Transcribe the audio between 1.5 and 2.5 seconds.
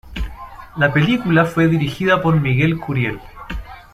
dirigida por